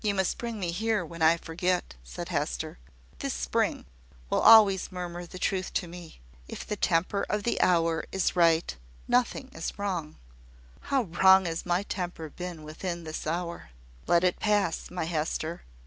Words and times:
"You 0.03 0.15
must 0.15 0.39
bring 0.39 0.59
me 0.59 0.71
here, 0.71 1.05
when 1.05 1.21
I 1.21 1.37
forget," 1.37 1.93
said 2.03 2.29
Hester. 2.29 2.79
"This 3.19 3.35
spring 3.35 3.85
will 4.31 4.39
always 4.41 4.91
murmur 4.91 5.27
the 5.27 5.37
truth 5.37 5.71
to 5.73 5.87
me 5.87 6.19
`If 6.49 6.65
the 6.65 6.75
temper 6.75 7.23
of 7.29 7.43
the 7.43 7.61
hour 7.61 8.05
is 8.11 8.35
right 8.35 8.75
nothing 9.07 9.49
is 9.53 9.77
wrong.' 9.77 10.15
How 10.89 11.03
wrong 11.03 11.45
has 11.45 11.67
my 11.67 11.83
temper 11.83 12.29
been 12.31 12.63
within 12.63 13.03
this 13.03 13.27
hour!" 13.27 13.69
"Let 14.07 14.23
it 14.23 14.39
pass, 14.39 14.89
my 14.89 15.03
Hester. 15.03 15.61